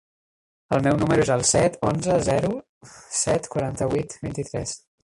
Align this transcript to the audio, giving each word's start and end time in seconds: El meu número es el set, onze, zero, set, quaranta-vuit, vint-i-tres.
El 0.77 0.81
meu 0.87 0.97
número 1.01 1.25
es 1.25 1.31
el 1.35 1.45
set, 1.49 1.77
onze, 1.91 2.17
zero, 2.31 2.51
set, 3.21 3.53
quaranta-vuit, 3.55 4.19
vint-i-tres. 4.27 4.79